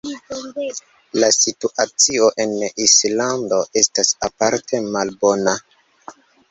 La 1.23 1.29
situacio 1.35 2.31
en 2.47 2.57
Islando 2.87 3.63
estas 3.85 4.13
aparte 4.31 4.85
malbona. 4.99 5.59